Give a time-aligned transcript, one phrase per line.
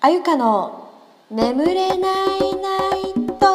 [0.00, 0.92] あゆかの
[1.28, 3.46] 眠れないナイト。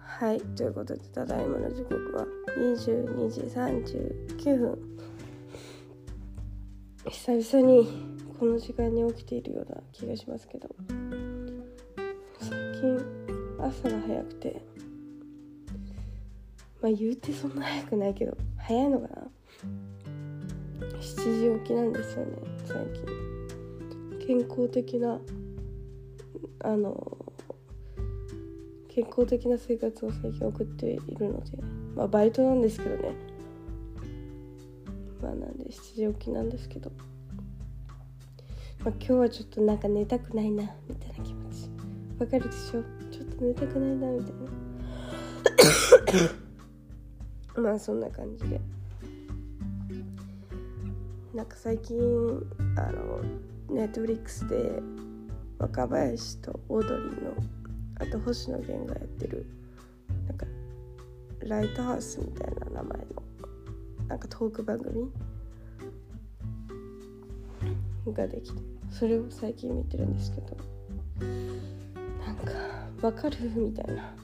[0.00, 2.24] はいということでただいまの時刻は
[2.56, 4.78] 22時39分。
[7.10, 10.68] 久々にこの時間に起きているような気がしますけど。
[12.40, 12.98] 最近
[13.60, 14.60] 朝が早くて
[16.82, 19.30] まあ言うてそんな早くないけど早いのかな
[21.00, 22.32] ？7時起きなんですよね
[22.64, 22.76] 最
[24.18, 24.26] 近。
[24.26, 25.20] 健康的な
[26.64, 27.16] あの
[28.88, 31.58] 健康的な生活を最近送っているので
[31.94, 33.14] まあバイトなんですけどね。
[35.22, 36.90] まあなんで7時起きなんですけど、
[38.84, 41.70] まあ、今日はちょっとなんか寝たくないなみたいな気持ち。
[42.18, 42.82] わかるでしょ？
[43.12, 44.32] ちょっと寝たくないなみたい
[47.56, 47.62] な。
[47.62, 48.60] まあそんな感じで。
[51.32, 51.96] なんか最近
[52.76, 53.22] あの
[53.70, 54.82] ネットフリックスで
[55.58, 57.34] 若林とオードリーの
[58.00, 59.46] あと星野源がやってる
[60.26, 60.44] なんか
[61.40, 63.06] ライトハウスみたいな名前の
[64.08, 65.10] なんかトーク番組？
[68.12, 68.60] ができて
[68.92, 70.56] それを最近見てるんですけど
[72.24, 72.52] なんか
[73.02, 73.36] わかる？
[73.56, 74.14] みたいな。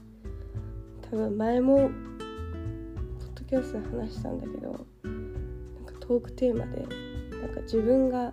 [1.10, 1.91] 多分前もポッ
[3.34, 4.83] ドキャストで話したんだけどなん
[5.86, 6.86] かトークテーマで
[7.41, 8.30] なんか自分が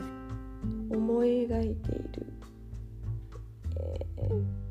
[0.92, 2.33] 思い描いている、
[4.20, 4.66] えー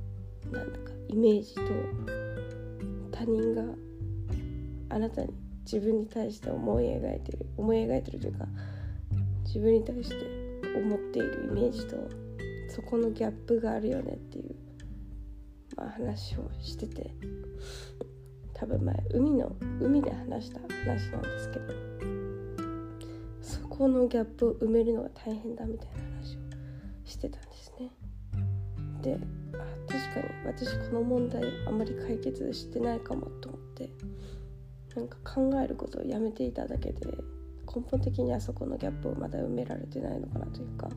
[0.52, 1.62] なんだかイメージと
[3.10, 3.62] 他人が
[4.90, 5.32] あなたに
[5.64, 8.46] 自分に対して思い描いてる思い描いてるというか
[9.46, 10.16] 自分に対して
[11.14, 11.96] っているイメージと
[12.68, 14.56] そこのギャップがあるよねっていう、
[15.76, 17.14] まあ、話をしてて
[18.52, 21.74] 多分前海の海で話した話なんですけど
[23.40, 26.40] そこのギャップを埋めるのが大変だみたいな話を
[27.04, 27.90] してたんですね。
[29.02, 29.18] で
[29.52, 33.90] あ確かに私この問題あんまり解決してないかもと思って
[34.96, 37.06] なんか考えることをやめていただけで
[37.74, 40.94] 根本的にあそこのギャップをまだ埋められてないのかなというか、ま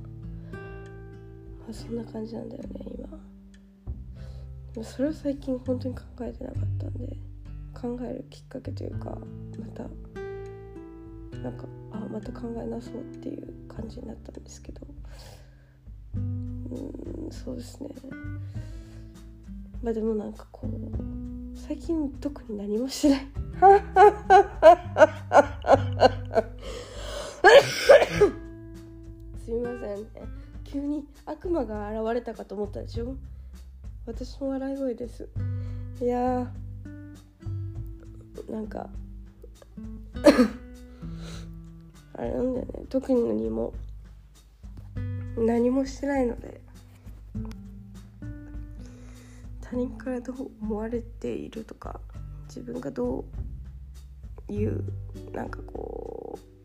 [1.72, 3.08] あ、そんな感じなんだよね今。
[4.74, 7.18] でもそれを最近本当に考えてなかったんで
[7.74, 9.18] 考えるきっかけというか
[9.60, 9.84] また
[11.40, 14.82] なんかあまた考えなそうっていう感じになったんですけど。
[16.16, 17.90] うんそうですね。
[19.82, 23.28] まあでもなんかこう最近特に何もしてない。
[30.68, 33.16] 急に悪魔が現れたかと思ったでしょ？
[34.06, 35.30] 私の笑い声です。
[36.02, 38.90] いやーなんか
[42.14, 42.86] あれなんだよね。
[42.90, 43.74] 特に何も
[45.38, 46.60] 何もしてないので
[49.62, 52.00] 他人からどう思われているとか
[52.48, 53.26] 自分がど
[54.50, 54.84] ういう
[55.34, 56.57] なんかこう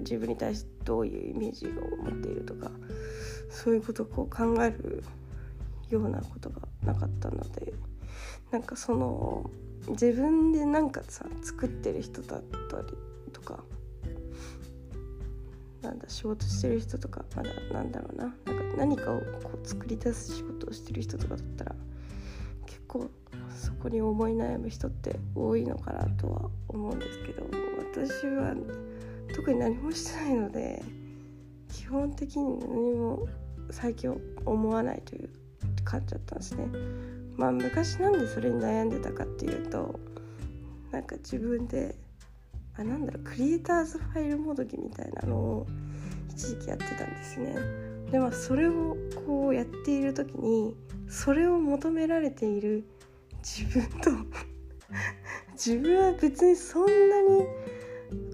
[0.00, 1.70] 自分に対してどういうイメージを
[2.02, 2.70] 持っているとか
[3.50, 5.02] そういうことをこう考える
[5.90, 7.72] ようなことがなかったので
[8.50, 9.50] なんかその
[9.88, 12.86] 自分でなんかさ作ってる人だったり
[13.32, 13.62] とか
[15.82, 21.74] なんだ仕事してる人とかまだなんだろうななんか何かをこう作り出す仕事をしてる人とかだったら
[22.66, 23.10] 結構
[23.54, 27.46] そこに思い悩む人って多いのかなとは思うんですけど
[27.92, 28.54] 私は
[29.34, 30.82] 特に何もしてないので
[31.72, 33.26] 基本的に何も
[33.70, 34.14] 最近
[34.46, 35.28] 思わないという
[35.84, 36.66] 感じだったんですね。
[37.36, 39.98] まあ昔なんでそれに悩んでたかっていうと
[40.92, 41.96] なんか自分で
[42.78, 45.66] あなんだろうクリエイターズファイルもどきみたいなのを
[46.30, 47.54] 一時期やってたんですね。
[48.12, 48.96] でまあそれを
[49.26, 50.76] こうやっている時に
[51.08, 52.84] それを求められている
[53.42, 54.10] 自分と
[55.54, 57.46] 自分は別にそんなに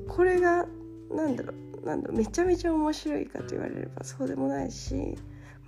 [0.06, 0.66] これが
[1.10, 1.52] なんだろ
[1.82, 5.16] うなんだろうめちゃめちゃ面白いかと言われればそうでもないし、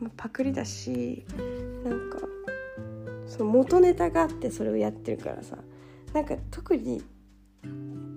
[0.00, 1.24] まあ、パクリだし
[1.84, 2.18] なんか
[3.26, 5.56] その元ネタがあってそれをやってるからさ
[6.12, 7.02] なんか特に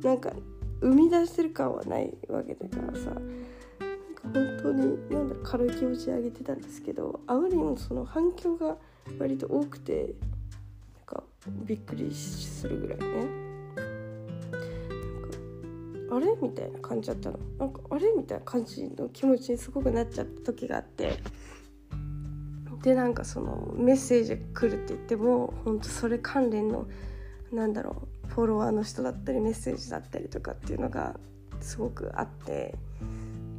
[0.04, 0.34] なんか
[0.82, 3.12] 生み出してる感はないわけだからさ
[4.34, 8.76] 本当になんだ軽い気持ちで上げてたんですけどあまりにもその反響が
[9.20, 10.14] 割と多くて
[10.96, 13.45] なんかびっくりするぐらいね。
[16.16, 16.28] あれ？
[16.42, 17.40] みたいな感じだったの。
[17.60, 18.14] なんかあれ？
[18.16, 21.20] みたいな感じの気持ちにすごくなっちゃった時があって。
[22.84, 26.88] でなんかそのメッセージ来るって言っても本当それ関連の
[27.52, 31.20] なんだろうフォロワーの人だったりメッセージだったりとかっていうのが
[31.62, 32.76] すごくあって。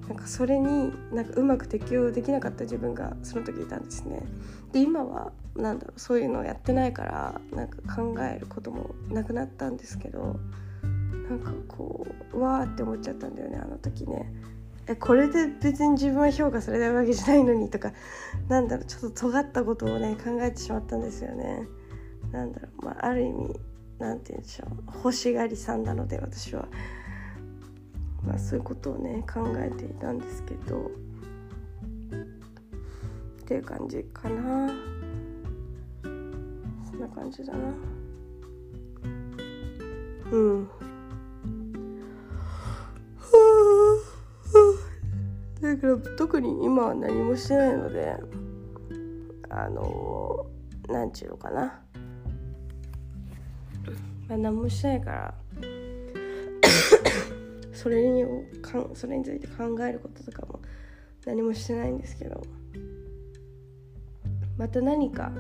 [0.08, 4.22] なんかそれになんかうまく適応できなかった自分がその時いたんですね。
[4.70, 10.36] で今はなんだろうそういうのをやってないからなんか考えることもなくなったんですけど。
[11.28, 14.32] なんかこうわーって思っちゃったんだよねあの時ね。
[14.88, 17.92] えこれで別に自分は評価されないわけじゃないのにとか
[18.48, 21.66] なんだろうちょっと尖ったことをね考えてしまったんですよね。
[22.30, 23.60] なんだろうまあある意味
[23.98, 26.68] なんて言うんでしょう欲しがりさんなので私は。
[28.26, 30.90] まあ、そういうことをね考えていたんですけど
[33.40, 34.68] っていう感じかな
[36.02, 37.58] そんな感じだな
[40.32, 40.68] うん
[45.66, 48.16] だから特に今は何もしてないので
[49.50, 50.46] あの
[50.88, 51.80] 何ちゅうのかな、
[54.28, 55.34] まあ、何もしてないから
[57.72, 58.24] それに
[58.62, 60.60] かんそれについて考えることとかも
[61.24, 62.42] 何もしてないんですけど。
[64.58, 65.30] また何か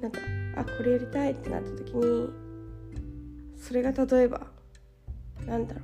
[0.00, 0.20] なんか
[0.56, 2.30] あこれやりたいってなった時に
[3.56, 4.46] それが例えば
[5.46, 5.82] なんだろう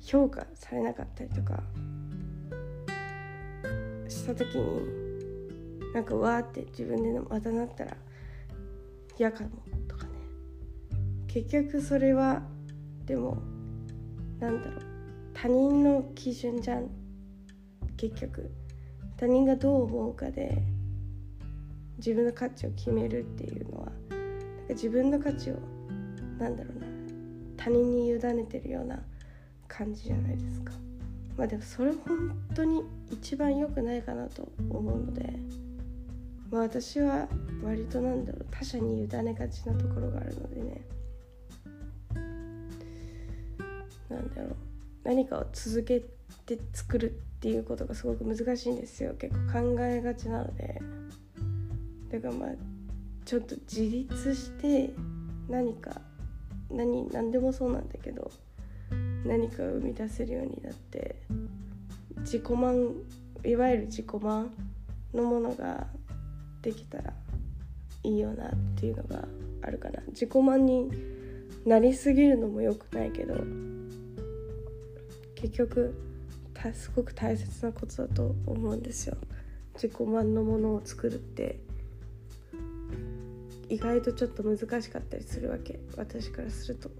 [0.00, 1.62] 評価されなかったりとか
[4.22, 7.96] した時になんかわーって自分でまたなったら
[9.18, 9.50] 嫌かも
[9.88, 10.10] とかね。
[11.26, 12.42] 結局それは
[13.04, 13.42] でも
[14.38, 14.80] なんだろう
[15.34, 16.88] 他人の基準じゃん。
[17.96, 18.50] 結局。
[19.16, 20.64] 他人がどう思うかで
[21.98, 23.94] 自分の価値を決めるっていうのはなんか
[24.70, 25.58] 自分の価値を
[26.40, 26.86] なんだろうな
[27.56, 29.00] 他人に委ねてるような
[29.68, 30.72] 感じじゃないですか。
[31.36, 35.32] まあでもそれ本当に一番良くないかなと思うので
[36.50, 37.28] まあ私は
[37.64, 40.82] 割となんだろう他者に委ねがちなところがあるのでね。
[44.10, 44.56] なんだろう
[45.04, 46.00] 何かを続け
[46.44, 49.14] て作るっていうことがすごく難しいんですよ。
[49.14, 50.80] 結構考えがちなので。
[52.10, 52.48] だからまあ
[53.24, 54.90] ちょっと自立して
[55.48, 56.02] 何か
[56.70, 58.30] 何何でもそうなんだけど
[59.24, 61.11] 何かを生み出せるようになって
[62.32, 62.94] 自己満
[63.44, 64.50] いわゆる自己満
[65.12, 65.86] のものが
[66.62, 67.12] できたら
[68.04, 69.28] いいよなっていうのが
[69.60, 70.00] あるかな。
[70.08, 70.90] 自己満に
[71.66, 73.34] なりすぎるのも良くないけど
[75.34, 75.94] 結局
[76.72, 79.18] すごく大切なことだと思うんですよ。
[79.74, 81.60] 自己満のものを作るって。
[83.68, 85.78] 意外とちょっと難しかったりするわけ。
[85.98, 86.90] 私からすると、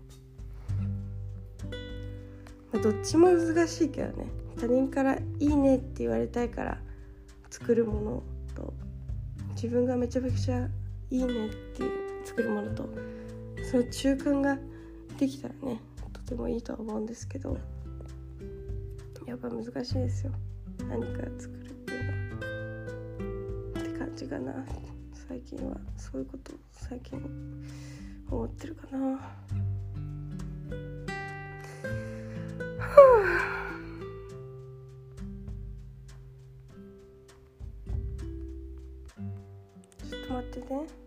[2.70, 4.41] まあ、どっちも難しいけどね。
[4.58, 6.80] 他人から「いいね」って言われたいから
[7.50, 8.22] 作るもの
[8.54, 8.72] と
[9.54, 10.68] 自分がめちゃめちゃ
[11.10, 11.82] 「いいね」って
[12.24, 12.88] 作るものと
[13.70, 14.58] その中間が
[15.18, 15.80] できたらね
[16.12, 17.58] とてもいいとは思うんですけど
[19.26, 20.32] やっぱ難しいですよ。
[20.88, 22.48] 何か作るっていうのは。
[23.80, 24.66] って感じかな。
[25.28, 27.18] 最近はそういうこと最近
[28.30, 29.20] 思ってるかな。
[40.68, 41.02] で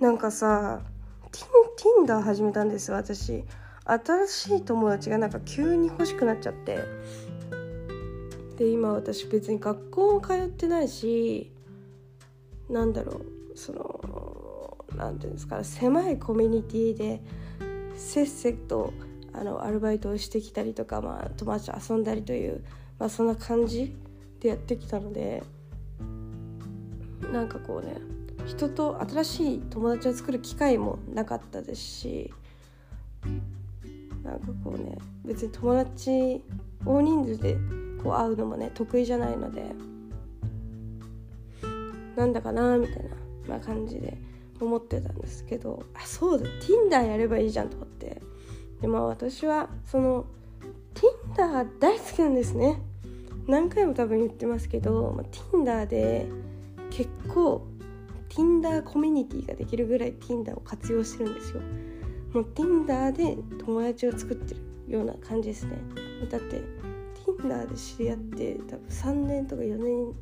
[0.00, 0.82] なんかさ
[1.32, 3.42] ティ,ンティンダー始めたんです私。
[3.84, 6.78] 新しい友達がなんか急に欲しくなっちゃって。
[8.56, 11.50] で今私別に学校も通ってないし
[12.68, 13.20] なんだろ
[13.54, 17.20] うそのなんていうんですか狭いコミュニティで
[17.96, 18.92] せっせと
[19.32, 22.64] あのアルバイトをしてきたりとか、まあ、友達と遊んだりという、
[22.98, 23.96] まあ、そんな感じ
[24.40, 25.42] でやってきたので
[27.32, 27.96] なんかこうね
[28.46, 32.32] 人と新しい友達を作る機会もなかったですし
[34.24, 36.42] なんかこうね別に友達
[36.84, 37.56] 大人数で
[38.02, 39.64] こう会うのもね得意じゃないので
[42.16, 43.10] なんだかなみたいな、
[43.48, 44.16] まあ、感じで
[44.60, 48.22] 思ってたんですけどあそうだ Tinder やればいいじゃんと思って。
[48.80, 50.26] でまあ私はその
[50.94, 52.80] Tinder 大好きなんですね。
[53.46, 55.24] 何回も多分言ってますけど、まあ、
[55.56, 56.26] Tinder で
[56.90, 57.66] 結構
[58.28, 61.60] Tinder コミュニティができるぐらい Tinder を活用してるんですよ。
[62.34, 65.76] もう Tinder で友達を作ってるような感じですね。
[66.28, 66.60] だって
[67.24, 70.14] Tinder で知り合って多分3年とか4年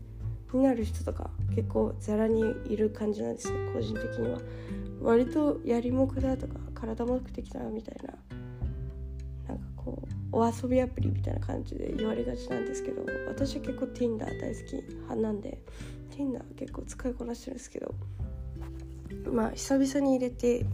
[0.53, 3.73] になる人とか結構ざらにいる感じなんですね。
[3.73, 4.39] 個人的には。
[5.01, 8.13] 割とやりもくだとか体目的だみたいな。
[9.49, 15.59] なんかこうお遊びアプリみたいな感じで言われがちなんですけど私は結構 Tinder 大好き派なんで
[16.11, 17.95] Tinder 結構使いこなしてるんですけど
[19.31, 20.65] まあ久々に入れて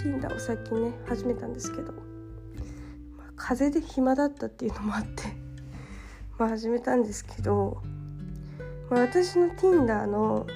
[0.00, 5.24] Tinder を最近ね始めたんですけど、まあ、風邪で暇だったっていうのもあって
[6.38, 7.82] まあ始めたんですけど、
[8.88, 10.46] まあ、私の Tinder の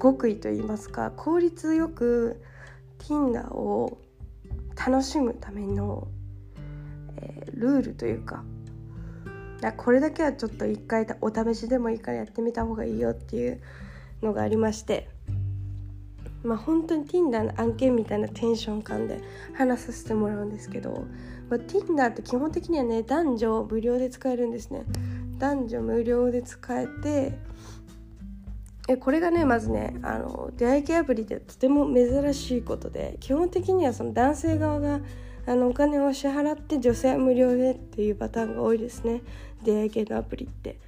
[0.00, 2.40] 極意といいますか効率よく
[3.00, 3.98] Tinder を
[4.76, 6.06] 楽しむための、
[7.16, 8.44] えー、ルールというか
[9.76, 13.60] これだけはちょっと一回お試しでもいいからやってみた方がいいよっていう
[14.22, 15.10] のがありまして
[16.42, 19.20] まあ本当に Tinder の案件みたいなテンション感で
[19.54, 21.04] 話させてもらうんですけど、
[21.48, 24.84] まあ、Tinder って基本的にはね男女無料で使えるんですね。
[25.38, 27.38] 男女無料で使えて
[28.88, 35.00] えこれがねまずねあの出会い系アプリでとても珍しいことで基本的にはその男性側が
[35.46, 39.22] あのお金を支払って女性は無料でっていうパターンが多いですね。
[39.64, 40.78] 出会い系のアプリって。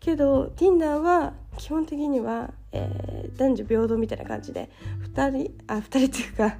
[0.00, 4.70] けど Tinder は基本的には、えー、男女平等みたいな感じで
[5.14, 6.56] 2人あ2人っていうか、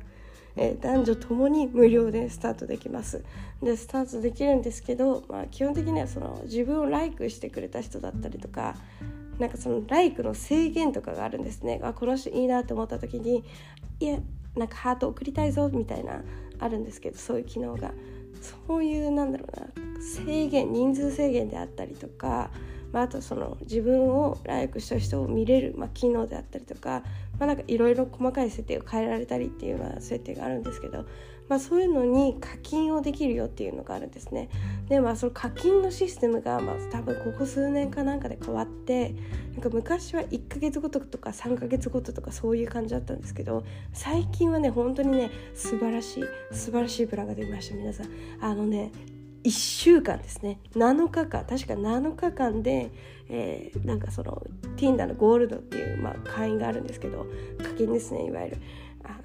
[0.57, 3.25] えー、男女ともに無料でスタートできます。
[3.63, 8.77] でスタートできるんですけど、まあ、基本的にはその自分をライクしてくれた人だったりとか
[9.39, 11.81] なんかそのライクの制限とかがあるんですね。
[11.83, 13.45] あこの人いいなと思った時に
[14.01, 14.19] いや
[14.57, 16.23] なんかハート送りたいぞみたいな
[16.59, 17.93] あるんですけどそういう機能が。
[18.69, 19.67] そういうなんだろうな
[20.01, 22.51] 制限人数制限であったりとか、
[22.97, 27.03] まあ、あとその自分をライクした人を見れる、まあ、機能であったりとか、
[27.39, 31.05] まあ、なんかいろいろ細かい設定を変えられたりっていうような設定があるんですけど
[31.49, 34.49] まあ、そういうのに課金をできるよっていうのがあるんですね。
[34.89, 39.15] でまあその課金のシステムが、まあ、多分ここ数年かなんかで変わって
[39.53, 48.09] なんか昔は1ヶ月ごととか3ヶ月ごととかそういう感じだったんですけど最近はね本当にね素晴らしい素晴らしいプランが出ました皆さん。
[48.41, 48.91] あのね
[49.47, 50.59] 1週間ですね。
[50.75, 51.45] 7日間。
[51.45, 52.91] 確か7日間で、
[53.29, 54.43] えー、なんかその
[54.77, 57.27] Tinder のゴールドっていう、まあ、会員があるんですけど
[57.63, 58.57] 課金ですねいわゆる。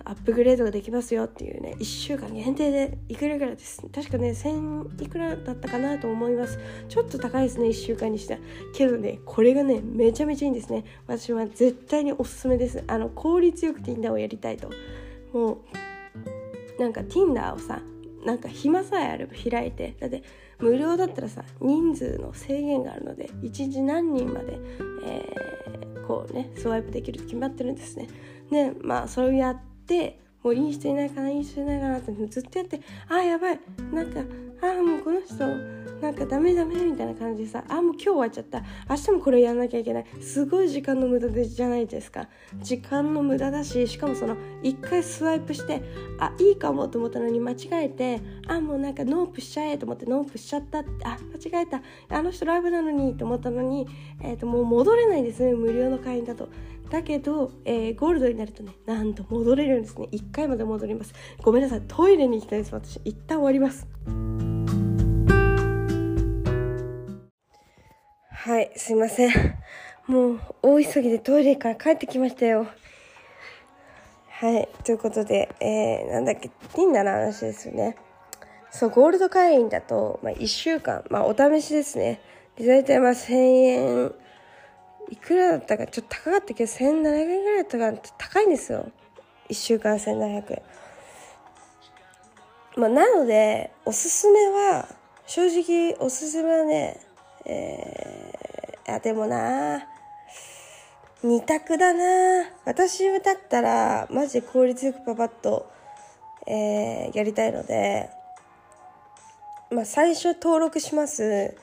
[0.06, 3.82] アップグレードができますよっていうね1週間限定でいくらぐらいです。
[3.92, 6.60] 確かね1000いくらだったかなと思います。
[6.88, 8.40] ちょっと高いですね1週間にして
[8.76, 10.86] けどねこれがねめちゃめちゃいいんですね。
[11.08, 12.84] 私は絶対におすすめです。
[12.86, 14.70] あの効率よく Tinder をやりたいと。
[15.34, 15.64] も
[16.78, 17.82] うなんか Tinder をさ
[18.26, 19.96] なんか暇さえあれば開いて。
[20.00, 20.24] だって
[20.62, 24.60] 無料だったらさ人数の制限があるので1日何人まで、
[25.06, 28.08] えー、こうねスワイプできると決まってるんですね。
[28.52, 33.60] でまあそれをやってもういい人いないかないい人いないかなってずっとやってああやばい。
[33.92, 34.20] なんか
[34.62, 37.64] ああもうこの人なんかダメダメみたいな感じでさ。
[37.70, 38.64] あもう今日終わっちゃった。
[38.90, 40.06] 明日もこれやんなきゃいけない。
[40.20, 42.28] すごい時間の無駄でじゃないですか。
[42.60, 45.84] 時間の無駄だししかもその一回スワイプして
[46.20, 50.90] あいいかもと思ったのに間違えてあもうなんか Nope しちゃえと思って Nope しちゃったって。
[51.06, 51.18] あ
[51.52, 51.82] 間違えた。
[52.10, 53.88] あの人タイプなのにと思ったのに、
[54.22, 55.54] えー、ともう戻れないですね。
[55.54, 56.50] 無料の会員だと。
[56.90, 60.10] だけど、えー、ゴールドになるとねなんと戻れるんですね。
[60.12, 61.14] 1回まで戻ります。
[61.42, 61.82] ごめんなさい。
[61.88, 62.74] トイレに行きたいです。
[62.74, 64.51] 私一旦終わります。
[68.44, 69.32] はいすいません。
[70.08, 72.66] もう大急ぎでトイレから帰ってきましたよ。
[74.30, 77.96] はいということで、えー、なんだっけ Tinder の話ですよね。
[78.72, 82.20] そうゴールド会員だと、まあ、1週間、まあ、お試しですね。
[82.56, 84.12] で大体まあ1000円
[85.12, 88.90] いくらだったかちょっと高かったけど1700円ぐらいだったか高いんですよ。
[89.50, 90.62] 1週間1700円。
[92.76, 94.88] まあなのでおすすめは
[95.28, 97.00] 正直おすすめはね
[97.52, 99.86] えー、あでもな
[101.24, 102.50] 二択だな。
[102.66, 105.70] 私だったらマジで効率よくパパッと、
[106.48, 108.10] えー、やりたいので
[109.70, 111.56] まあ最初登録します。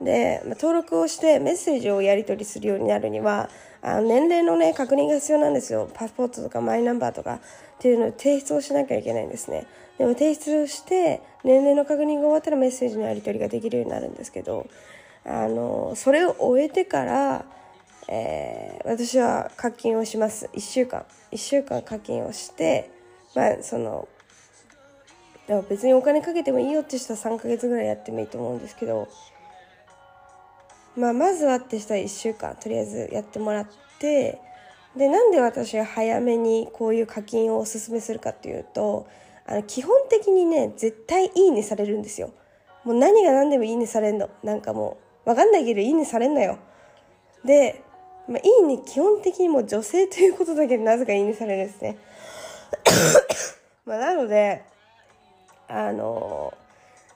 [0.00, 3.48] で、まあ、登録をしてメッセージをやり取りするようになるには
[3.80, 5.88] あの年齢のね確認が必要なんですよ。
[5.92, 7.38] パスポートとかマイナンバーとかっ
[7.78, 9.66] ていうのを提出をしなきゃいけないんですね。
[9.98, 14.66] でも提出をして年齢の確認が終わったらメッセージのやり取りができるようになるんですけど
[15.24, 17.44] あのそれを終えてから、
[18.08, 20.50] えー、私は課金をします。
[20.52, 21.04] 1週間。
[21.32, 22.90] 1週間課金をして
[23.34, 24.08] まあその
[25.48, 29.08] でも別にお金かけてもいいよって人は3ヶ月ぐらいやってもいいと思うんですけど
[30.96, 33.66] まあ、まずはってしたら1週間とりあえずやってもらっ
[33.98, 34.40] て
[34.96, 39.08] でなんで私が早めにこういう課金をおすすめするかっていうと
[39.44, 42.32] あの基本的にね絶対いいねされるんですよ。
[42.84, 44.30] もう何が何でもいいねされんの。
[44.42, 46.58] なんかもう分かんないけどいいねされんのよ。
[47.44, 47.82] で、
[48.28, 51.98] まあ、いいね基本的にもう女性ということだけでなぜかいいねされるんですね。
[53.86, 54.62] まあなので
[55.68, 56.54] あの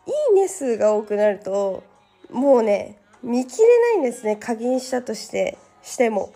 [0.07, 1.83] いいね数が多くなると
[2.31, 4.37] もうね見切れないんですね。
[4.37, 6.33] 課金したとしてしても。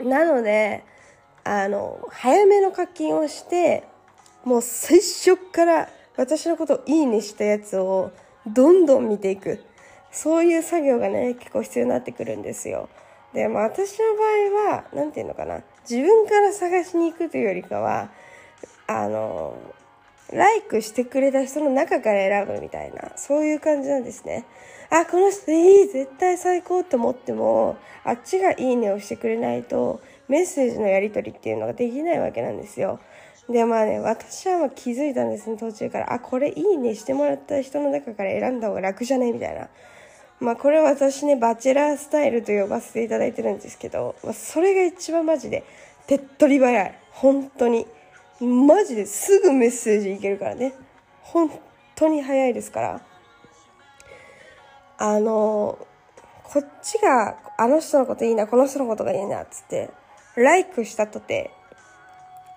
[0.00, 0.84] なので
[1.44, 3.84] あの早めの課金をして
[4.44, 8.12] もう最初から私のことをいいねしたやつを
[8.46, 9.62] どんどん見ていく。
[10.12, 12.88] そういう作業がね結構必要になってくるんですよ。
[13.32, 15.62] でも私の場合は何て言うのかな。
[15.88, 18.10] 自分から探しに行くというよりかは
[18.86, 19.56] あの
[20.32, 24.44] ライクしてくれた人の中から選ぶみたいなそういう感じなんですね。
[24.90, 33.00] あこの人いい絶対最高って思ってもあっちがいいねをしてくれないとメッセージのやり取りっていうのができないわけなんですよ。
[33.48, 36.12] でまあね私はま気づいたんですね途中から。
[36.12, 39.32] あこれいいねしてもらった人の中から選んだ方が楽じゃね？
[39.32, 39.68] みたいな。
[40.42, 45.64] まあこれ私ねバチェラースタイルと呼ばせていただいてるんですけど、まあ、それが一番マジで
[46.08, 46.98] 手っ取り早い。
[47.12, 47.86] 本当に。
[48.40, 50.74] マジですぐメッセージいけるからね。
[51.20, 51.48] 本
[51.94, 53.00] 当に早いですから。
[54.98, 55.78] あの
[56.44, 59.90] こっちがあの人のこといいなこの人のことがいいなっつって
[60.36, 61.50] ライクしたとて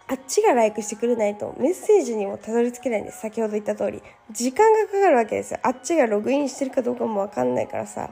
[0.08, 3.22] あっちがライクしてくれないとメッセージにもたどり着けないんです。
[3.22, 4.04] 先ほど言った通り。
[4.32, 5.60] 時間がかかるわけですよ。
[5.64, 8.12] あっちがログインしてるかどうかもわかんないからさ。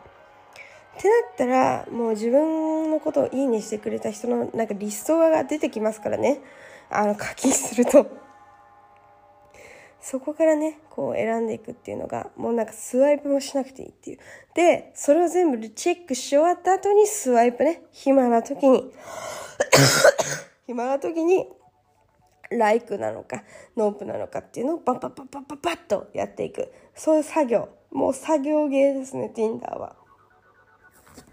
[0.98, 6.42] ってなったらもう自分のことをいいねしてくれた人のなんかリストが出てきますからね。
[6.90, 8.08] あの課金すると。
[10.02, 14.20] そこからねこう選んでいくっていうのがもうなんかスワイプもしなくていいっていう。
[14.56, 17.84] でそれを全部チェックし終わった後にスワイプね。
[17.92, 18.92] 暇な時に。
[20.66, 21.48] 暇な時に
[22.58, 23.44] ライクなのか
[23.76, 26.72] ノープなのかっていうのをバッバッバッバッバッバッとやっていく。
[26.96, 27.70] そういう作業。
[27.92, 29.96] もう作業芸ですね Tinder は。
[31.18, 31.24] っ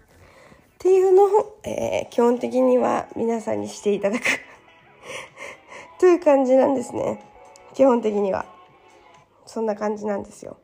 [0.79, 4.23] ていうのを、えー、基本的には皆さんにしていただく。
[5.99, 7.23] という感じなんですね。
[7.73, 8.45] 基本的には。
[9.45, 10.57] そんな感じなんですよ。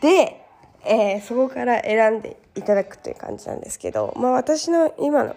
[0.00, 0.46] で、
[0.84, 5.36] えー、そこから選んでいただくという感じなんですけどまあ私の今の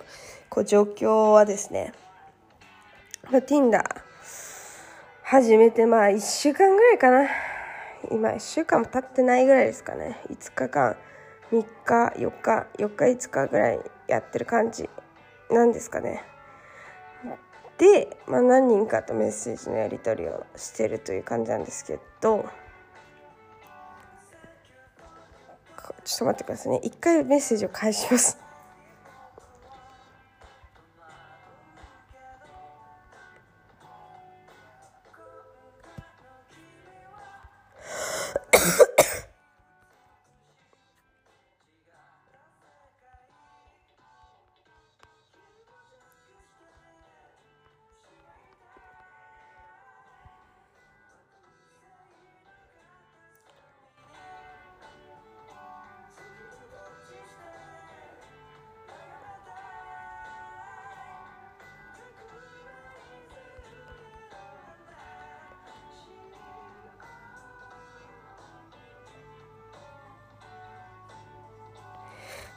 [0.50, 1.94] こう状況はですね、
[3.32, 3.84] まあ、Tinder
[5.24, 7.28] 始めてまあ1週間ぐらいかな。
[8.12, 10.22] 今1週間も経ってないぐらいですかね。
[10.30, 10.96] 5日間
[11.52, 14.88] 3日4日4日5日ぐらいやってる感じ
[15.50, 16.24] なんですかね。
[17.80, 22.46] で、まあ、何人かとメッセージのやり取りをしてるという感じなんですけど。
[26.04, 26.80] ちょっと待ってくださいね。
[26.84, 28.45] 一回メッセージを返します。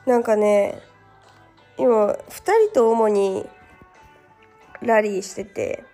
[0.09, 0.81] なんかね
[1.77, 3.45] 今2人と主に
[4.81, 5.85] ラリーしてて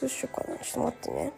[0.00, 1.32] どうしようかなちょっと待ってね。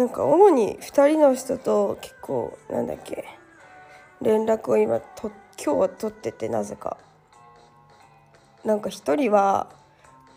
[0.00, 3.26] なんか主に2人の人と結構なんだっけ
[4.22, 5.30] 連絡を今と
[5.62, 6.96] 今日は取っててなぜか。
[8.64, 9.68] なんか1人は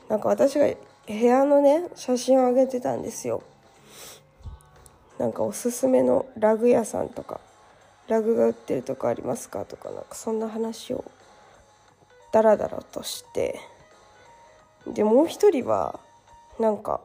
[0.09, 0.67] なんか私が
[1.07, 3.41] 部屋のね写真を上げてたんですよ。
[5.17, 7.39] なんかおすすめのラグ屋さんとか
[8.09, 11.05] ラグが売ってるとこありますかとかなんかそんな話を
[12.33, 13.61] ダラダラとして。
[14.87, 16.01] でもう一人は
[16.59, 16.99] なんか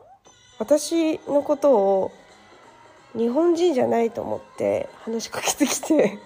[0.59, 2.13] 私のことを
[3.19, 6.19] 日本人じゃないと思って話しかけてきて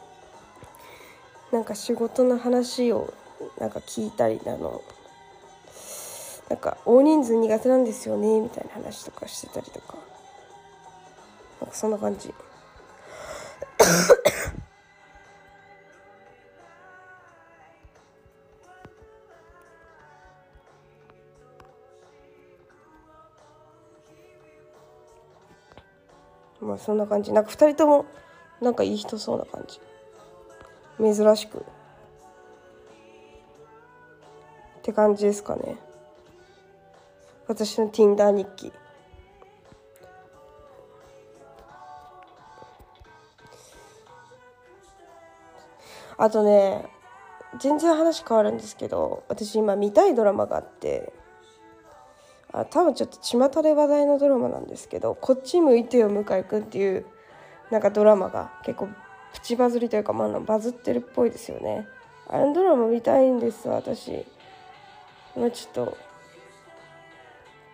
[1.50, 3.12] なんか仕事の話を
[3.58, 4.82] なんか聞いたりなの
[6.50, 9.96] なんか大人数苦手なんですよねみたいな話とかしてたりとか。
[11.60, 12.34] なんかそんな感じ。
[26.84, 27.32] そんな感じ。
[27.32, 28.06] なんか2人とも
[28.60, 29.80] なんかいい人そうな感じ。
[30.98, 31.58] 珍しく。
[31.58, 31.62] っ
[34.82, 35.76] て感じですかね。
[37.46, 38.72] 私の Tinder 日記。
[46.16, 46.86] あとね
[47.58, 51.12] 全然話変わるんですけど私今見たいドラマがあって。
[52.52, 57.06] あ多分ちょっと巷で話題のドラマなんですけど「こっち向いてよ向井くん」っていう
[57.70, 58.88] なんかドラマが結構
[59.32, 61.86] プチバズりというか、まあ、バズってるっぽいですよね。
[62.26, 64.26] あのドラマ見たいんです私。
[65.36, 65.96] まあちょっと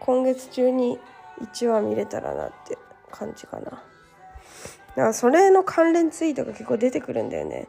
[0.00, 0.98] 今月中に
[1.40, 2.76] 1話見れたらなって
[3.10, 3.64] 感じかな。
[3.64, 3.82] だか
[4.96, 7.68] らそれの関連ツイートが結構出てくるんだよね。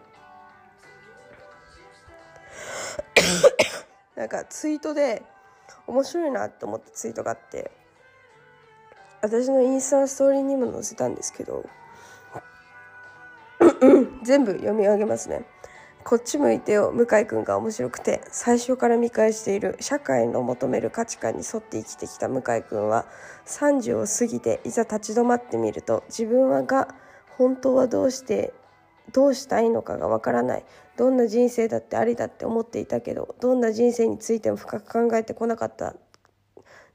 [4.15, 5.23] なんかツイートで
[5.87, 7.71] 面白いなって思ったツイートがあって
[9.21, 11.65] 私のインスタのストーリーにも載せたんですけど
[14.23, 15.45] 全部読み上げますね。
[16.03, 23.05] こっち向いてよ向井くんが面白くて最初から見返している社会の求める価値観に沿って生きてきた向井くんは
[23.45, 26.95] 30を過ぎていざ立ち止まってみると自分はが
[27.37, 28.53] 本当はどうして
[29.13, 30.65] どうしたいのかがわからない。
[30.97, 35.95] どんな人生だってありだって思っていたけどどんな人生についても深く考えてこなかった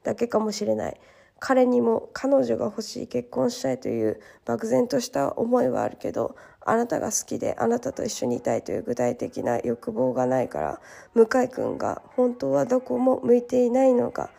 [0.03, 0.99] だけかもしれない。
[1.39, 10.79] 彼にも彼女が欲しい結婚したいという漠然とした思いはあるけどあなたが好きであなたと一緒にいたいという具体的な欲望がないから
[11.13, 14.29] 向井君が本当はどこも向いていないのが、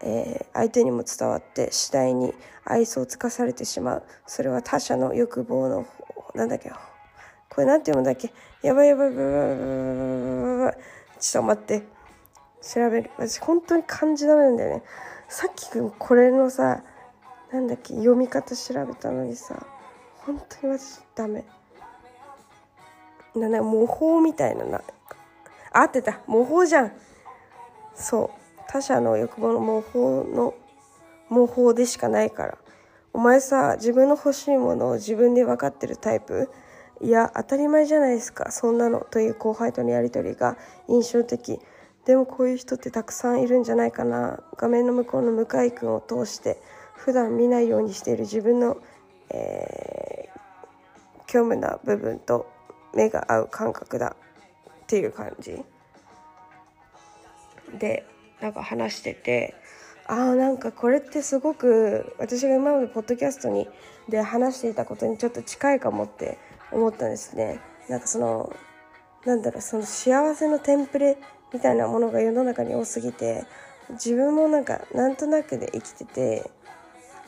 [0.00, 2.32] えー、相手にも伝わって次第に
[2.64, 4.02] 愛想をつかされてしまう。
[4.24, 5.86] それは他者の欲望の
[6.36, 6.70] なんだっけ
[7.54, 8.32] これなんて読むんだっけ？
[8.62, 10.76] やばいやばいやばいやばいやばいやばい
[11.20, 11.82] ちょっと待って。
[12.62, 13.10] 調べる。
[13.18, 14.82] 私本当に漢字ダメなんだよね。
[15.28, 16.82] さっきこれのさ
[17.52, 17.94] なんだっけ？
[17.94, 19.66] 読み方調べたのにさ。
[20.26, 21.44] 本当に私ダメ。
[23.36, 24.64] なな模倣みたいな。
[24.64, 24.82] な
[25.72, 26.20] 合ってた。
[26.26, 26.92] 模倣じゃん。
[27.94, 28.40] そう。
[28.68, 30.54] 他者の欲望の模倣の
[31.28, 32.58] 模倣でしかないから。
[33.12, 36.50] お前さ自分の欲しいものを自分で分かってるタイプ？
[37.04, 40.56] いや当たり前じゃないですかそんなのという後輩とのやり取りが
[40.88, 41.60] 印象的。
[42.06, 44.40] でもこういう人ってたくさんいるんじゃないかな。
[44.56, 46.56] 画面の向こうの向井君を通して
[46.94, 48.78] 普段見ないようにしている自分の、
[49.28, 52.50] えー、虚無な部分と
[52.94, 54.16] 目が合う感覚だ
[54.84, 55.62] っていう感じ。
[57.78, 58.06] で
[58.40, 59.54] なんか話してて
[60.06, 63.68] ああなんかこれってすごく私が今までポッドキャストに
[64.08, 66.38] で話していたことにちょっと近いかもって
[66.74, 67.60] 思ったんですね。
[67.88, 68.52] なんかその
[69.24, 71.16] なんだろうその幸せのテンプレ
[71.52, 73.44] みたいなものが世の中に多すぎて
[73.90, 76.50] 自分もなんかなんとなくで生きてて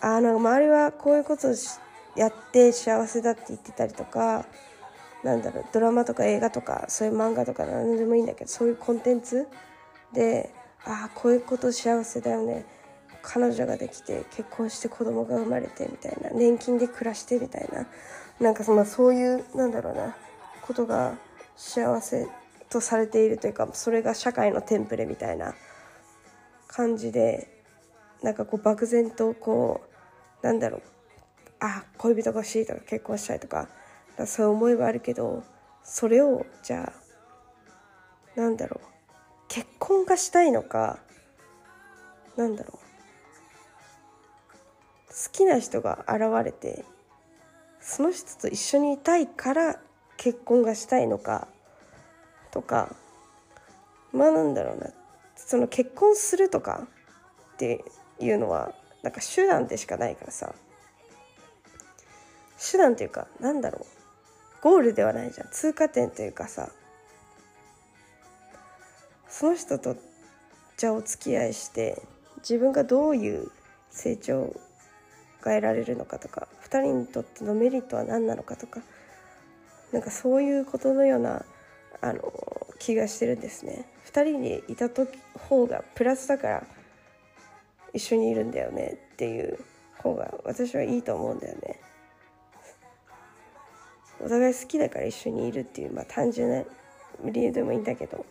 [0.00, 1.54] あの周りはこういうことを
[2.16, 4.46] やって幸せだって言ってたりとか
[5.22, 9.46] なんだろうドラマとか映画とかそういう漫画とか何でもいいんだけどそういうコンテンツ
[10.12, 10.52] で
[10.84, 12.64] ああこういうこと幸せだよね。
[13.22, 17.84] 彼女ができて結婚して子供が生まれてみたいな年金で暮らしてみたいな
[18.40, 20.16] なんかそのそういうなんだろうな
[20.62, 21.16] ことが
[21.56, 22.28] 幸せ
[22.68, 25.54] とされているというかそれが社会のテンプレみたいな
[26.66, 27.48] 感じで
[28.22, 29.82] なんかこう漠然とこ
[30.42, 30.82] うなんだろう
[31.60, 33.68] あ恋人が欲しいとか結婚したいとか
[34.26, 35.42] そういう思いはあるけど
[35.82, 36.92] それをじゃ
[38.36, 38.86] あなんだろう
[39.48, 40.98] 結婚がしたいのか
[42.36, 42.86] なんだろう
[45.08, 46.84] 好きな人が現れて
[47.86, 49.76] その人と一緒にいたいから
[50.16, 51.46] 結婚がしたいのか
[52.50, 52.96] とか
[54.12, 54.90] まあなんだろうな。
[55.36, 56.88] その結婚するとか
[57.54, 57.84] って
[58.18, 60.52] いうのはなんか手段でしかないからさ。
[62.72, 64.62] 手段っていうかなんだろう。
[64.62, 65.48] ゴールではないじゃん。
[65.52, 66.70] 通過点というかさ。
[69.28, 69.96] その人と
[70.76, 72.02] じゃあお付き合いして
[72.38, 73.52] 自分がどういう
[73.90, 74.52] 成長
[75.46, 78.80] が得られるのかとか2人にとってのメリットは何なのかとか
[79.92, 81.44] なんかそういうことのような
[82.00, 82.20] あの
[82.78, 83.86] 気がしてるんですね。
[84.06, 86.66] 2人にいた時方がプラスだから
[87.94, 89.58] 一緒にいるんだよねっていう
[89.98, 91.80] 方が私はいいと思うんだよね。
[94.20, 96.64] お互い好きだから一緒にいるっていうまあ単純な
[97.24, 98.24] 理由でもいいんだけど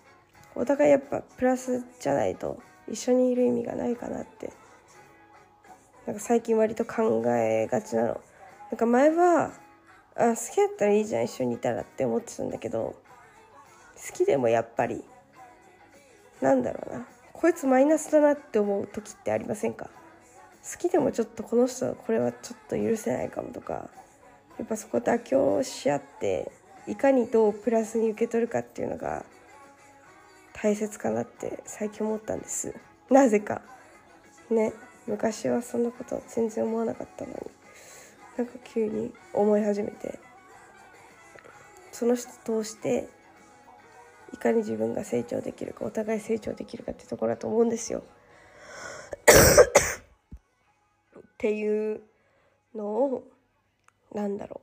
[0.55, 4.51] お互いやっぱプラスじゃないと一緒にいる意味がないかなって
[6.05, 8.21] なんか最近割と考えがちなの。
[8.71, 9.51] なんか前は
[10.15, 12.95] あ好きだったらいいじゃん一緒にいたらって思ってたんだけど
[13.95, 15.03] 好きでもやっぱり
[16.41, 17.07] なんだろうな。
[17.33, 19.89] こいつマイナスだなって思う時ってありませんか？
[20.71, 23.89] 好きでもちょっとこの人これはちょっと許せないかもとか
[24.57, 26.51] やっぱそこ妥協し合って
[26.87, 29.25] いかにどうプラスに受け取るかっていうのが
[30.53, 32.73] 大切かなって最近思ったんです。
[33.09, 33.61] なぜか。
[34.49, 34.73] ね。
[35.07, 37.37] 昔はそんなこと全然思わなかったのに
[38.37, 40.19] なんか急に思い始めて
[41.91, 43.07] その人通して
[44.33, 48.03] いかに自分が成長できるかお互い成長できるかってところだと思うんですよ。
[51.17, 52.01] っていう
[52.73, 53.23] のを
[54.13, 54.61] なんだろ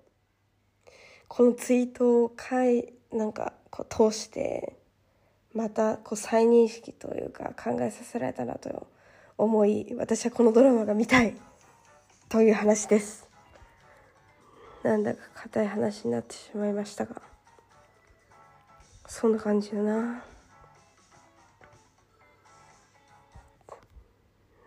[0.87, 0.91] う
[1.29, 4.77] このツイートをかいなんかこう通して
[5.55, 8.87] またこう再認識というか考えさせられたなと
[9.43, 11.37] 思い私はこのドラマが見たい。
[12.29, 13.29] という話です。
[14.83, 17.21] なんだか硬い話になってしまいましたが。
[19.07, 20.25] そんな感じだな。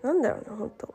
[0.03, 0.93] なんだろうな本当。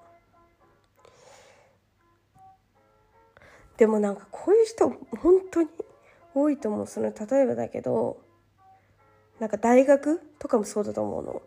[3.77, 5.69] でもなんかこういう人本当に
[6.35, 6.87] 多いと思う。
[6.87, 8.21] その例えばだけど
[9.41, 11.43] なんか大学とかもそうだと思うの。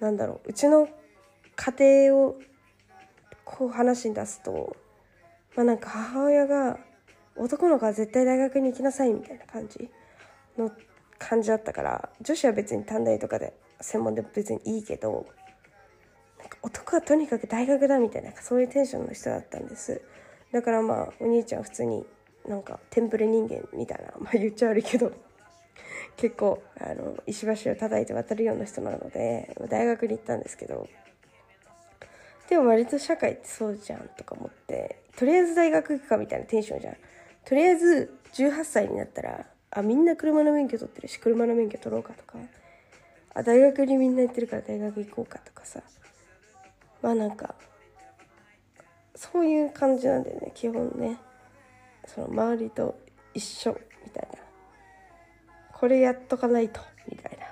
[0.00, 0.88] なんだろううちの
[1.58, 2.36] 家庭を
[3.44, 4.76] こう話に出すと
[5.56, 6.78] まあなんか母親が
[7.36, 9.90] 男の子は絶対大学に行きなさいみたいな感じ
[10.56, 10.70] の
[11.18, 15.26] 感じだったから女子は別に短大とかで専門でも別にいいけど
[16.38, 20.00] なんか男はとにかく大学だみたいなそういうテンションの人だったんです。
[20.52, 22.06] だからまあお兄ちゃん普通に
[22.46, 25.12] なんかテンプレ人間みたいなまあ言っちゃ悪いけど
[26.16, 30.88] 結構あの石橋を叩いて渡るような人なので大学に行ったんですけど
[32.48, 36.96] でも割と社会ってそうじゃんとか思ってとりあえず大学行くかみたいなテンションじゃん。
[37.44, 42.38] とりあえず18歳になったらあみんな車の免許取ってるし車の免許取ろうかとか。
[43.34, 45.82] あ大学にみんな行ってるから大学行こうかとかさ。
[47.02, 47.54] まあなんか
[49.14, 51.18] そういう感じなんだよね基本ね。
[52.06, 52.98] その周りと
[53.34, 54.48] 一緒みたいな。
[55.78, 57.46] これやっとかないとみたいな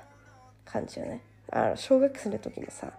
[0.65, 2.93] 感じよねあ小学生の時もさ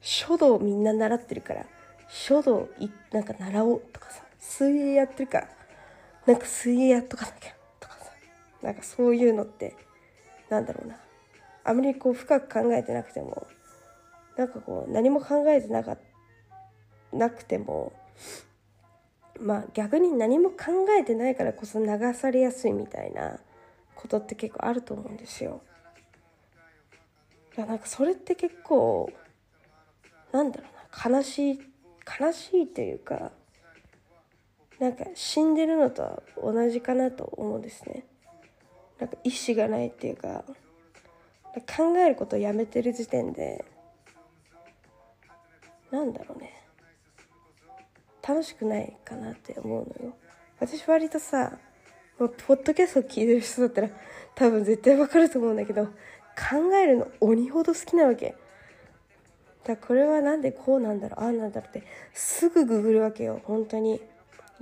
[0.00, 1.66] 書道みんな習ってるから
[2.08, 5.48] 書道いなんか習おうとかさ水泳やってるから
[6.26, 8.10] なんか水泳やっとかなきゃとかさ
[8.62, 9.76] なんかそういうのって
[10.48, 10.96] なんだろうな
[11.64, 13.46] あまりこう深く考えてなくても
[14.36, 15.96] なんかこう何も考えてなか
[17.12, 17.92] なくても
[19.40, 20.56] まあ逆に何も考
[20.98, 23.38] えてないからこそ流されやすいみたいな
[23.94, 25.60] ことって結構あると思うんですよ。
[27.56, 29.10] なんかそれって結構
[30.32, 30.66] なんだろ
[31.04, 31.60] うな悲しい
[32.20, 33.32] 悲しいというか
[34.78, 38.04] なんか死んでるのとは同じかなと思うんですね。
[38.98, 40.44] なんか意志がないっていうか
[41.76, 43.64] 考えることをやめてる時点で
[45.90, 46.52] なんだろうね
[48.26, 50.14] 楽しくないかなって思うのよ。
[50.60, 51.58] 私割とさ
[52.18, 53.88] ポッドキャストを聞いてる人だったら
[54.34, 55.92] 多分絶対わかると思うんだけど考
[56.82, 58.34] えるの鬼ほど好きなわけ。
[59.64, 63.40] だこれはなんでこうなんだろうああなんだろうってすぐググるわけよ。
[63.44, 64.00] 本当に。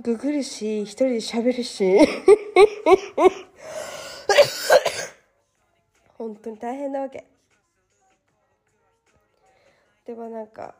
[0.01, 1.97] ググるし一人で喋るし。
[6.17, 7.25] 本当に大変なわけ。
[10.05, 10.75] でもなんか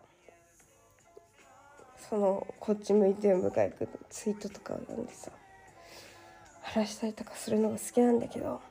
[2.09, 5.31] そのこっち向いて向かいくツイートとかを読んでさ
[6.61, 8.61] 話したりとかするのが好きなんだけど。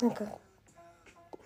[0.00, 0.24] なんか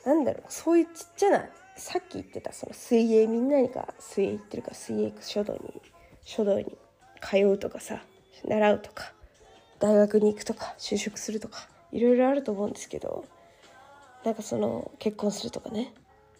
[0.09, 1.45] なんだろうそういうちっちゃな
[1.77, 5.83] さっき言ってたその水泳みんなが水泳行ってるか水泳書道に
[6.23, 6.79] 書道に
[7.21, 8.01] 通うとかさ
[8.43, 9.13] 習うとか
[9.79, 13.27] 大学に行くとか就職するとかいろいろあると思うんですけど
[14.25, 15.93] なんかその結婚するとかね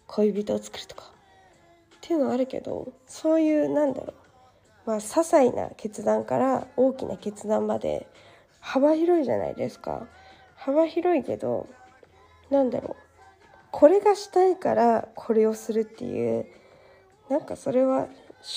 [0.07, 4.13] 恋人を作るとかっていうのはあるけどそういうなんだろう
[4.87, 8.07] まあ些細な決断から大きな決断まで
[8.61, 10.07] 幅広いじゃないですか。
[10.55, 11.69] 幅広いけど
[12.49, 13.08] なんだろう
[13.71, 16.45] これがしたいからこれをするっていう
[17.29, 18.07] なんかそれは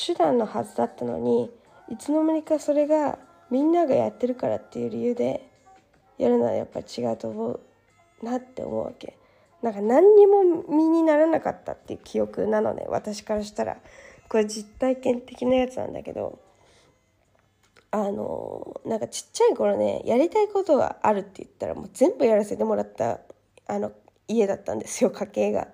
[0.06, 1.50] 手段のはずだったのに
[1.88, 3.18] いつの間にかそれが
[3.50, 5.48] みんながやってるからっていう理由で
[6.18, 7.60] やるのはやっぱ違うと思う
[8.22, 9.18] なって思うわけ。
[9.60, 13.78] なんか何にも身にならなかったっていう記憶なのね私からしたら。
[14.28, 16.40] これ実体験的なやつなんだけど
[17.90, 23.20] あのなんかちっちゃい頃ねやりたいことがあるって言ったらもう全部やらせてもらった。
[23.66, 23.92] あの
[24.32, 25.68] 家だったんですよ家系が。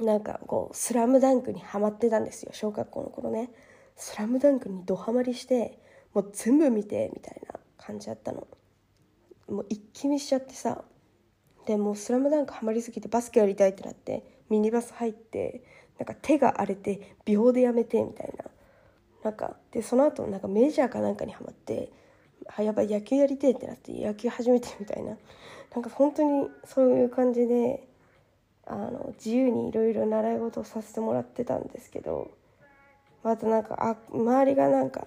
[0.00, 3.50] なんかこう「スラムダンクにハマってたんですよ小学校の頃ね
[3.94, 5.78] 「スラムダンクにドハマりして
[6.14, 8.46] もう全部見てみたいな感じだったの。
[9.48, 10.84] もう一気見しちゃってさ。
[11.66, 15.62] でもう「スラムダンクハマりすぎてバスケやりたいってなってミニバス入って
[15.98, 18.44] なんか手が荒れて秒でやめてみたいな。
[19.22, 21.92] なんかでその後なんかメジャーかなんかにハマって
[22.56, 25.16] あやばい野球やりてえってなって野球始めてみたいな。
[25.74, 27.86] なんか本当にそういう感じで
[28.66, 32.30] あの自由にいろいろ習い事をさせてもらってたんですけど
[33.22, 35.06] またなんかあ周りがなんか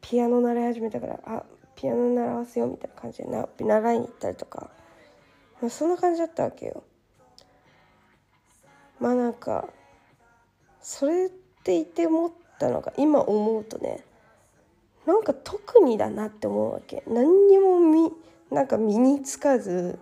[0.00, 1.42] ピアノ習い始めたからあ
[1.74, 4.70] ピアノ習わせようみたいな感じでな習いに行ったりとか、
[5.60, 6.84] まあ、そんな感じだったわけよ。
[8.98, 9.68] まあなんか
[10.80, 14.04] それって言って思ったのが今思うとね
[15.06, 18.10] なんか特にだなって思うわけ何にもみ
[18.50, 19.98] なんか身につかず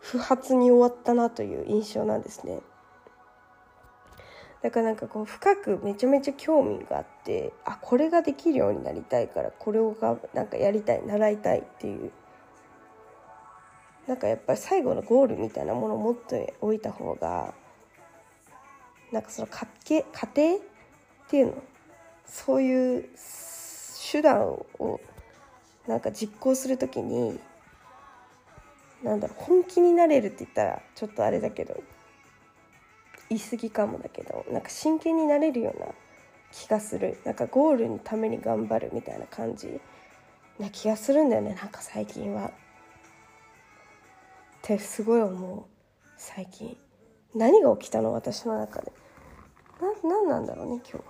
[0.00, 2.60] 不発に終わったなという印象なんですね。
[4.62, 12.12] だからなんかこう深くめちゃめちゃ興味があってあこれができるようになりたいからこれをがなんかやりたい習いたいっていう。
[14.06, 17.54] なんかやっぱり最後のゴールみたいなものを持っておいた方が
[19.12, 20.02] なんかその家家
[20.34, 20.60] 庭っ
[21.28, 21.62] ていうの
[22.26, 23.08] そういう
[24.10, 25.00] 手段を
[25.86, 27.38] なんか実行する時に
[29.02, 31.82] なんだろう本気になれるって言ったらちょっとあれだけど
[33.28, 35.86] 言い過ぎかもだけどなんか真剣になれるような
[36.52, 37.18] 気がする。
[37.24, 39.80] なんかゴールのために頑張るみたいな感じ
[40.58, 42.48] な気がするんだよねなんか最近は。
[42.48, 42.50] っ
[44.60, 45.64] てすごい思う。
[46.16, 46.76] 最近。
[47.34, 48.12] 何が起きたの？
[48.12, 48.92] 私の中で。
[49.80, 51.04] な何なんだろうね今日。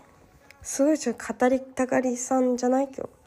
[0.62, 2.84] すごいちょっと語りたがりさんじゃない？
[2.84, 3.21] 今日。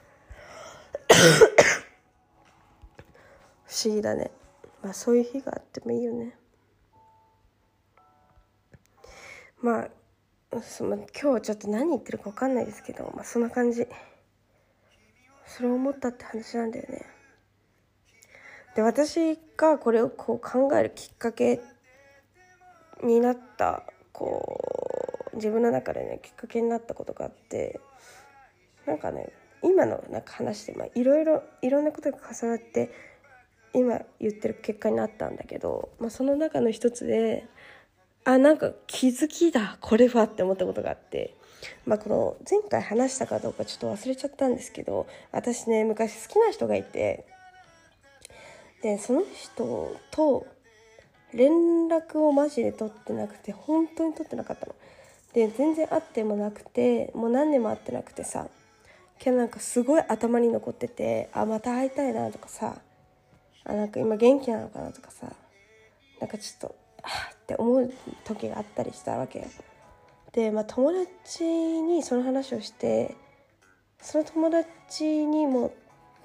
[3.66, 4.32] 不思議だね。
[4.82, 6.38] まあそういう日があってもいいよね。
[9.62, 9.90] まあ
[10.62, 13.88] その今日ちょっと何言ってるか分かんないですけどまあそんな感じ。
[15.46, 17.06] それを思ったって話なんだよね。
[18.76, 21.62] で私がこれをこう考えるきっかけ
[23.04, 24.60] になったこ
[25.34, 27.80] う自分の中でねきっかけになったことがあって
[28.86, 29.32] なんかね
[29.66, 32.92] 今のなんか話で、まあ、いろいろいろんなことが重なって
[33.74, 37.48] 今言ってる結果になったんだけど、まあ、その中の一つで
[38.24, 41.36] あなんか気づきだこれはって思ったことがあって、
[41.86, 47.26] まあ、この前回話したかどうかちょっと忘れちゃったんですけど私ね昔好きな人がいて
[48.84, 50.46] でその人と
[51.34, 51.52] 連
[51.90, 54.76] 絡をマジで取ってなくて本当に取ってなかったの。
[55.34, 58.48] で全然会ってもなくてもう何年も会ってなくてさ
[59.20, 62.78] けどなんかすごい頭に残っててあまた会いたいなとかさ
[63.66, 65.32] あなんか今元気なのかなとかさ
[66.20, 69.48] なんかちょっとあって思う時があったりしたわけ。
[70.34, 73.16] でまあ友達にその話をして
[74.02, 75.74] その友達にも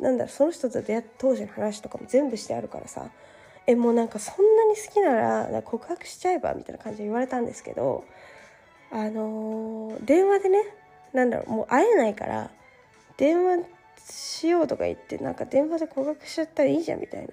[0.01, 3.11] なんだろその人と出会った当時の話とかも全部してあるからさ
[3.67, 5.15] えもうなんかそんなに好きな
[5.49, 8.05] ら告白しちゃえばみたいな感じで言われたんですけど
[8.91, 10.59] あのー、電話でね
[11.13, 12.51] なんだろうもう会えないから
[13.21, 13.67] 電話
[13.99, 17.29] しようとか言ってなんか電話で告白しちゃったらいいじゃんみたい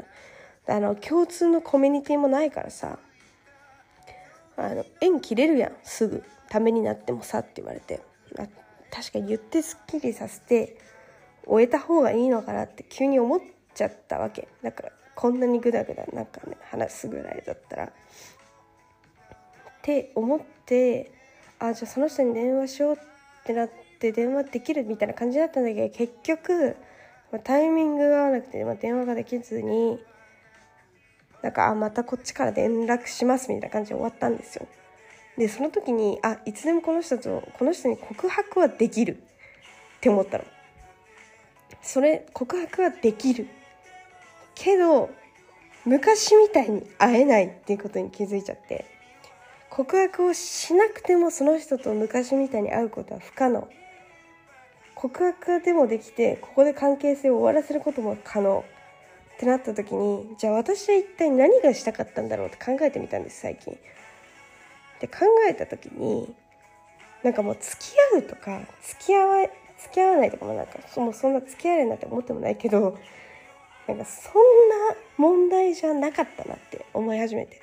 [0.68, 0.76] な。
[0.76, 3.00] あの共通のコミュニティもないからさ。
[4.58, 6.24] あの縁切れるやんすぐ。
[6.50, 8.02] ためになってもさって言われて。
[8.92, 10.78] 確かに言ってすっきりさせて
[11.46, 13.42] 終えた方がいいのかなって急に思っ
[13.74, 14.50] ちゃったわけ。
[14.62, 17.86] だからこんなにグダグダなんかね話すぐらいだったら。
[17.86, 17.90] っ
[19.82, 21.12] て思って
[21.60, 22.98] あじゃあその人に電話しようっ
[23.46, 26.76] てなって電話できるみたいな感じだったんだけど結局、
[27.32, 30.00] まあ、タイミングが合わなくて、まあ、電話ができずに
[31.42, 34.68] なんかあまたこっちから連絡しますみたいな感じで終わったんですよ。
[35.38, 40.44] でその時にあいつでもこの人とこの人に告白はできるって思ったの。
[41.82, 43.48] それ告白はできる
[44.56, 45.10] けど
[45.86, 48.86] 昔みたいに会えないっていうことに気づいちゃって
[49.70, 53.68] 告白をしなくてもその人と昔みたいに会うことは不可能
[55.00, 58.66] 告白でもできてここで関係性を終わらせることも可能
[59.36, 63.78] ってなった時にじゃあ私は一体何がしたかったんだろうって考えてみたんです最近。
[65.00, 66.34] で考えた時に
[67.22, 72.98] なんかもう付き合うとか付き合わ付き合わないとかもなんかもうそんな付き合えるなんて思ってもないけど
[73.88, 77.62] なんかそんな問題じゃなかったなって思い始めて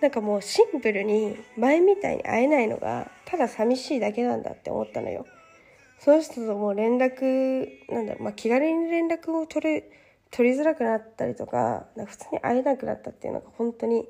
[0.00, 5.26] なんかもうシンプルに前みたいに会えないのがただ寂しいだけなんだって思ったのよ
[5.98, 9.90] その人とも連絡なんだろう、まあ、気軽に連絡を取る
[10.30, 14.06] 取りづらくなったりとかか普通に会えなくなったっていうのが本当に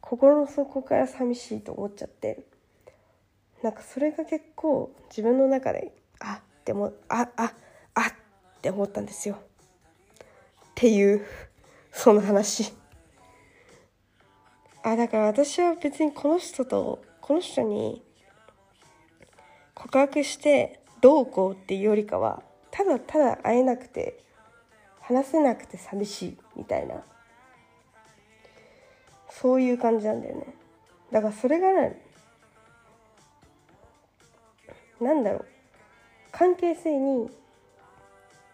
[0.00, 2.44] 心の底から寂しいと思っちゃって
[3.62, 7.52] なんかそれが結構自分の中であってもああ
[7.94, 8.12] あっ
[8.60, 9.36] て思ったんですよ。
[9.36, 9.38] っ
[10.74, 11.24] ていう
[11.90, 12.74] その話。
[14.82, 18.02] あだから私は別にこの人とこの人に
[19.74, 24.24] 告白してどうこうっていうよりかはただただ会えなくて
[25.02, 27.04] 話せなくて寂しいみたいな。
[29.28, 30.46] そういう感じなんだよね。
[31.12, 32.00] だからそれがね
[34.98, 35.46] なんだろう。
[36.32, 37.28] 関係性に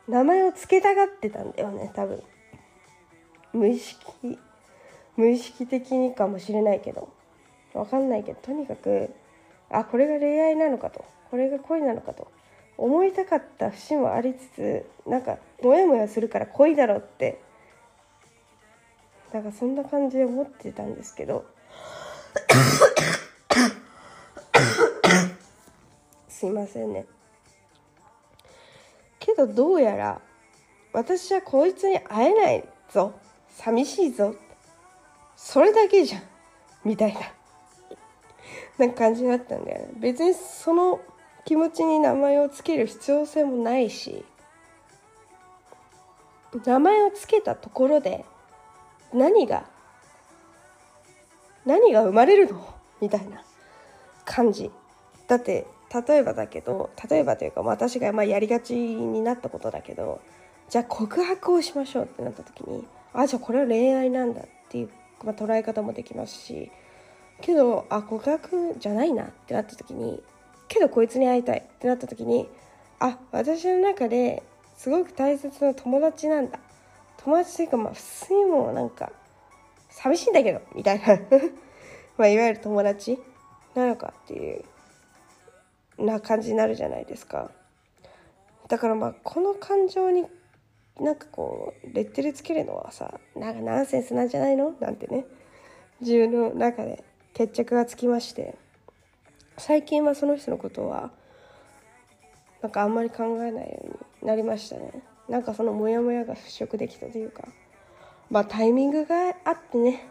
[0.09, 2.20] 名前を付けたがってたんだよね多分。
[3.53, 4.05] 無意識
[5.16, 7.12] 無意識的にかもしれないけど。
[7.74, 8.40] わかんないけど。
[8.42, 9.14] とにかく
[9.70, 11.05] あこれが恋愛なのかと。
[11.30, 12.26] これが恋なのかと。
[12.80, 17.38] 思いたかった節もありつつなんかモヤモヤするから恋だろって
[19.34, 21.44] だからそんな感じで思ってたんですけど
[26.26, 27.04] すいませんね。
[29.18, 30.22] けどどうやら
[30.94, 33.12] 私はこいつに会えないぞ
[33.50, 34.34] 寂しいぞ
[35.36, 36.22] それだけじゃん
[36.82, 37.20] みたいな
[38.78, 39.88] なんか感じだったんだよね。
[39.96, 40.98] 別にその
[41.45, 44.24] 気持ちに名前を付ける必要性もないし
[46.64, 48.24] 名前を付けたところで
[49.12, 49.64] 何が
[51.64, 52.74] 何が生まれるの？
[53.01, 53.43] みたいな
[54.24, 54.70] 感じ。
[55.28, 55.66] だって
[56.09, 60.20] 例えばだけど例えばというか私がまあやりがちになったことだけど
[60.68, 64.91] じゃあ告白をしましょうってなった時にあじゃあこれは恋愛なんだっていう、
[65.24, 66.70] まあ、捉え方もできますし
[67.41, 70.22] けどあ告白じゃないなってなった時に
[70.70, 72.48] けどこいつに会いたいってなった時に
[73.00, 74.42] あ私の中で
[74.76, 76.58] すごく大切な友達なんだ。
[77.18, 79.12] 友達というかまあ普通にもうなんか
[79.90, 81.18] 寂しいんだけどみたいな。
[82.16, 83.20] まあいわゆる友達
[83.74, 84.64] なのかっていう
[85.98, 87.50] な感じになるじゃないですか。
[88.68, 90.24] だからまあこの感情に
[90.98, 94.74] なんかこうレッテルつけるのはさなんかナンセンスなんじゃないの？
[94.80, 95.26] なんてね。
[96.00, 97.02] 自分の中で
[97.34, 98.54] 決着がつきまして。
[99.61, 101.11] 最近はその人のことは
[102.62, 103.86] なんかあんまり考えないよう
[104.22, 105.02] になりましたね。
[105.28, 107.46] なんかそのモヤモヤが払拭できたというか
[108.30, 110.08] まあタイミングがあってね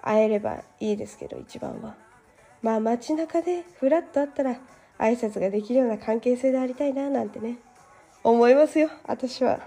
[0.00, 1.96] 会えればいいですけど一番は。
[2.62, 4.52] まあ街中でフラッと会ったら
[4.98, 7.58] 挨拶ができるような関係性でありたいななんてね
[8.22, 9.60] 思いますよ私は。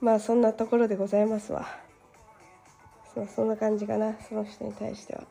[0.00, 1.66] まあそんなところでございますわ。
[3.14, 5.24] そそんな感じかなその人に対しては。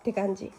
[0.00, 0.50] って感じ。